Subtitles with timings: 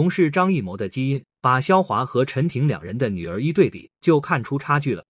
[0.00, 5.04] 同是张艺谋的基因，把肖华和陈婷两人的女儿一对比，就看出差距了。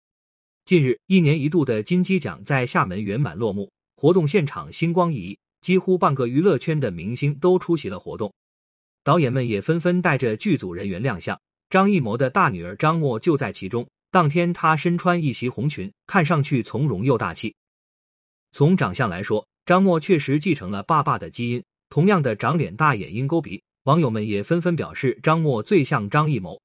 [0.64, 8.34] 近日，一年一度的金鸡奖在厦门圆满落幕，活动现场星光熠熠，几乎半个娱乐圈的明星都出席了活动，
[9.04, 11.40] 导演们也纷纷带着剧组人员亮相。
[11.68, 13.88] 张艺谋的大女儿张默就在其中。
[14.10, 17.54] 当天，她身穿一袭红裙，看上去从容又大气。
[18.50, 26.60] 从长相来说，张默确实继承了爸爸的基因，同样的长脸、大眼、鹰钩鼻，网友们也纷纷表示张默最像张艺谋。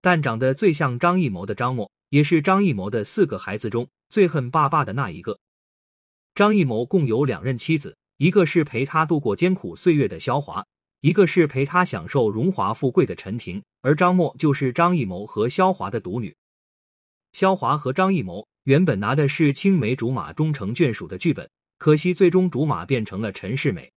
[0.00, 5.38] 但长得最像张艺谋的张默，也是张艺谋的四个孩子中最恨爸爸的那一个。
[6.34, 10.66] 张艺谋共有两任妻子，一个是陪他度过艰苦岁月的萧华，
[11.00, 16.34] 一个是陪他享受荣华富贵的陈婷，而张默就是张艺谋和萧华的独女。
[17.32, 23.90] 萧华和张艺谋原本拿的是青梅竹马、终成眷属的剧本，可惜最终竹马变成了陈世美。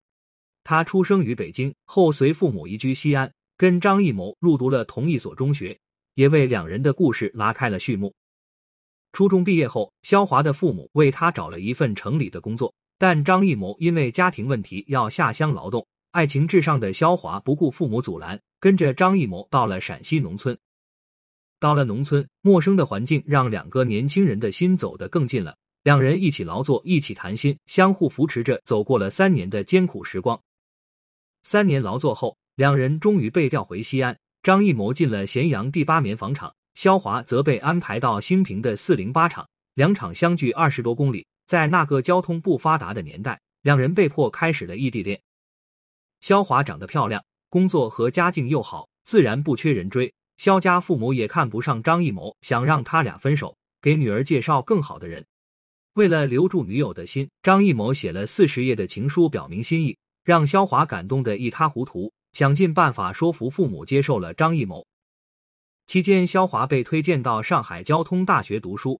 [0.66, 5.78] 他出生于北京，后随父母移居西安，跟张艺谋入读了同一所中学，
[6.16, 8.12] 也为两人的故事拉开了序幕。
[9.14, 20.58] 初中毕业后，肖华的父母为他找了一份城里的工作，但张艺谋因为家庭问题要下乡劳动，爱情至上的肖华不顾父母阻拦，跟着张艺谋到了陕西农村。
[21.60, 25.56] 到了农村，陌生的环境让两个年轻人的心走得更近了。
[25.84, 30.42] 两人一起劳作，一起谈心，相互扶持着走过了三年的艰苦时光。
[31.46, 34.18] 三年劳作后，两人终于被调回西安。
[34.42, 41.24] 张艺谋进了咸阳第八棉纺厂，肖华则被安排到兴平的四零八厂，两厂相距二十多公里。
[41.46, 45.22] 在那个交通不发达的年代，两人被迫开始了异地恋。
[46.20, 50.12] 肖华长得漂亮，工作和家境又好，自然不缺人追。
[50.38, 55.24] 肖家父母也看不上张艺谋，想让他俩分手，给女儿介绍更好的人。
[55.94, 64.84] 为了留住女友的心，张艺谋写了四十页的情书表明心意，让肖华感动得一塌糊涂，想尽办法说服父母接受了张艺谋。
[65.86, 69.00] 期间，肖华被推荐到上海交通大学读书，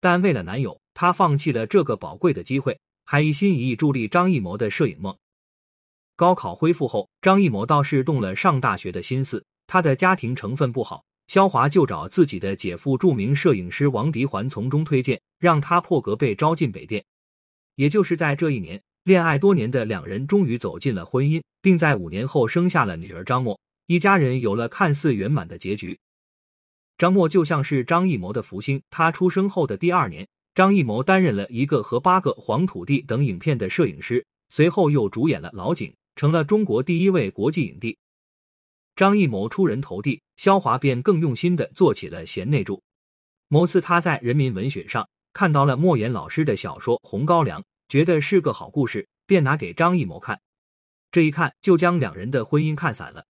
[0.00, 5.16] 但为了男友，她放弃了这个宝贵的机会，还一心一意助力张艺谋的摄影梦。
[6.14, 9.44] 高考恢复后，张艺谋倒是动了上大学的心思。
[9.66, 17.04] 他的家庭成分不好，肖华就找自己的姐夫著名摄影师王迪环从中推荐，让他破格被招进北电。
[17.74, 25.98] 也就是在这一年，恋爱多年的两人终于走进了婚姻，并在五年后生下了女儿张默，一家人有了看似圆满的结局。
[26.96, 37.98] 张默就像是张艺谋的福星，他出生后的第二年，张艺谋担任了一个和八个黄土地等影片的摄影师，随后又主演了老井，成了中国第一位国际影帝。
[38.94, 42.80] 张艺谋出人头地，肖华便更用心的做起了贤内助。
[43.48, 47.60] 某次他在人民文学上看到了莫言老师的小说《红高粱》，
[47.92, 50.40] 觉得是个好故事，便拿给张艺谋看。
[51.10, 53.20] 这一看就将两人的婚姻看散了。《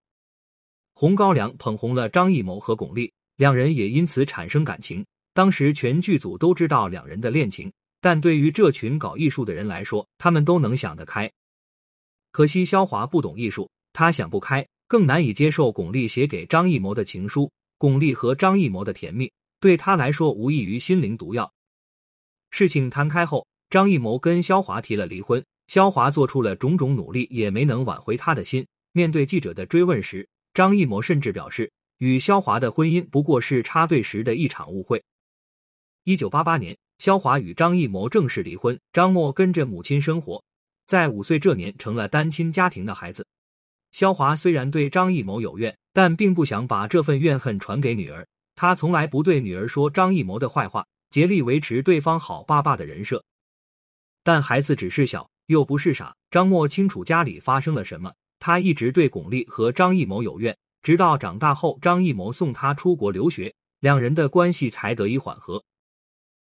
[0.94, 5.04] 红高粱》捧红了张艺谋和巩俐，两人也因此产生感情。
[5.34, 11.28] 当时全剧组都知道两人的恋情，但对于这群搞艺术的人来说，他们都能想得开。
[12.30, 14.64] 可惜肖华不懂艺术，他想不开。
[14.86, 21.52] 更难以接受巩俐写给张艺谋的情书，巩俐和张艺谋的甜蜜对他来说无异于心灵毒药。
[22.52, 28.66] 事情摊开后，张艺谋跟肖华提了离婚，肖华做出了种种努力，也没能挽回他的心。
[28.92, 35.02] 面对记者的追问时，张艺谋甚至表示，与肖华的婚姻不过是插队时的一场误会。
[36.04, 40.44] 一九八八年，肖华与张艺谋正式离婚，张默跟着母亲生活，
[40.86, 43.26] 在五岁这年成了单亲家庭的孩子。
[43.92, 48.28] 肖华虽然对张艺谋有怨，但并不想把这份怨恨传给女儿。
[48.54, 53.24] 他从来不对女儿说张艺谋的坏话，竭力维持对方好爸爸的人设。
[54.22, 56.14] 但孩子只是小，又不是傻。
[56.30, 65.62] 张默清楚家里发生了什么，他一直对巩俐和张艺谋有怨，直到长大后，张艺谋送他出国留学，两人的关系才得以缓和。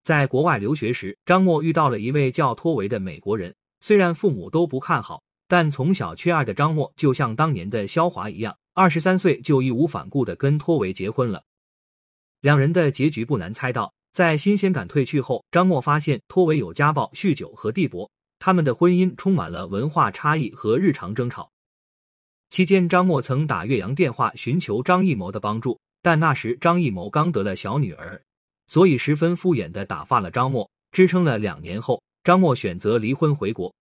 [0.03, 5.23] 在国外留学时，张默遇到了一位叫托维的美国人，虽然父母都不看好。
[5.45, 11.43] 但从小缺爱的张默，就像当年的肖华一样，二十三岁就义无反顾的跟托维结婚了。
[12.41, 21.49] 两人的结局不难猜到，在新鲜感褪去后，张默发现托维有家暴、酗酒和地博，他们的婚姻充满了文化差异和日常争吵。
[22.51, 28.21] 期间，张默曾打岳阳电话寻求张艺谋的帮助，但那时张艺谋刚得了小女儿，
[28.67, 30.69] 所以十分敷衍的打发了张默。
[30.91, 33.73] 支撑了两年后，张默选择离婚回国。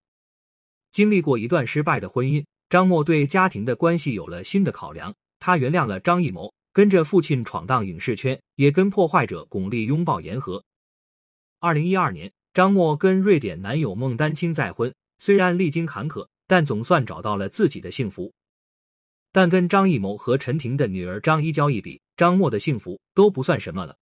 [0.92, 5.14] 经历过一段失败的婚姻，张默对家庭的关系有了新的考量。
[5.38, 10.64] 他原谅了张艺谋，跟着父亲闯荡影视圈，也跟破坏者巩俐拥抱言和。
[11.60, 18.32] 二零一二年，张默跟瑞典男友孟丹青再婚，虽然历经坎坷，但总算找到了自己的幸福。
[19.30, 23.96] 但跟张艺谋和陈婷的女儿张一娇一比，张默的幸福都不算什么了。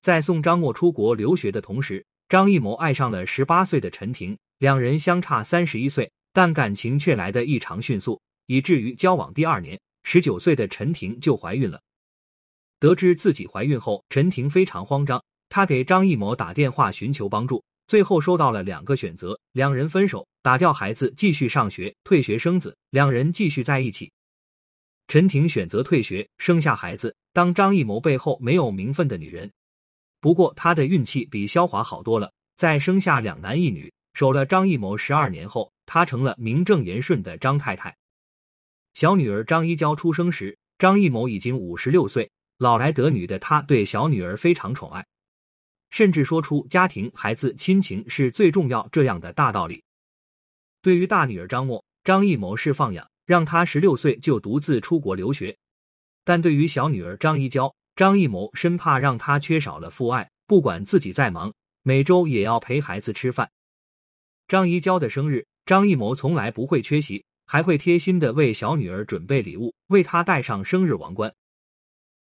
[0.00, 9.80] 在送张默出国留学的同时，张艺谋爱上了十八岁的陈婷，两人相差三十一岁，但感情却来得异常迅速，以至于交往第二年，
[10.10, 11.82] 十九岁的陈婷就怀孕了。
[12.80, 17.62] 得知自己怀孕后，陈婷非常慌张，她给张艺谋打电话寻求帮助。
[17.88, 24.10] 最后收到了两个选择：两人分手，打掉孩子继续上学，退学生子，两人继续在一起。
[25.08, 29.52] 陈婷选择退学，生下孩子，当张艺谋背后没有名分的女人。
[30.22, 37.94] 不过她的运气比肖华好多了，在生下两男一女，守了张艺谋十二年后，她成了名正言顺的张太太。
[38.98, 45.06] 小女儿张一娇出生时，张艺谋已经五十六岁，老来得女的他对小女儿非常宠爱。
[45.90, 49.84] 甚至说出家庭、孩子、亲情是最重要这样的大道理。
[50.82, 55.54] 对于大女儿张默，张艺谋是放养，让她十六岁就独自出国留学；
[56.24, 61.54] 但对于小女儿张一娇，张艺谋生怕让她缺少了父爱，不管自己再忙，
[61.84, 63.48] 每周也要陪孩子吃饭。
[64.48, 71.34] 张一娇的生日，张艺谋从来不会缺席，还会贴心的为小女儿准备礼物，为她戴上生日王冠。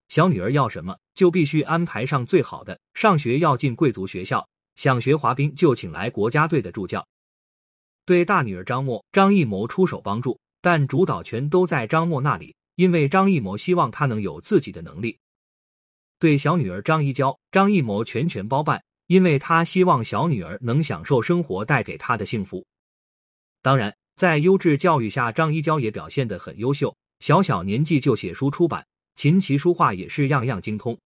[0.09, 2.79] 小女儿要什么，就必须安排上最好的。
[2.93, 7.05] 上学要进贵族学校，想学滑冰就请来国家队的助教。
[8.05, 15.17] 对大女儿张默，张艺谋出手帮助，但主导权都在张默那里，因为张艺谋希望她能有自己的能力。
[16.19, 22.65] 对小女儿张一娇，张艺谋全权包办，因为他希望小女儿能享受生活带给她的幸福。
[23.61, 28.83] 当然，在优质教育下，张一娇也表现得很优秀，小小年纪就写书出版。
[29.15, 30.97] 琴棋书画也是样样精通。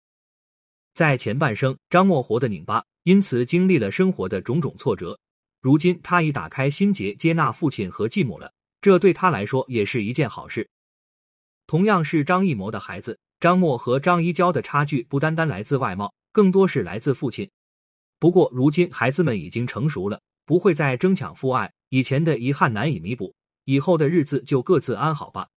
[0.93, 5.17] 在前半生，张默活得拧巴，因此经历了生活的种种挫折。
[5.59, 10.67] 如今，他已打开心结，接纳父亲和继母了，这对他来说也是一件好事。
[11.67, 17.49] 同样是张艺谋的孩子，张默和张一娇的差距不单单来自外貌，更多是来自父亲。
[18.19, 23.35] 不过，如今孩子们已经成熟了，不会再争抢父爱，以前的遗憾难以弥补，
[23.65, 25.49] 以后的日子就各自安好吧。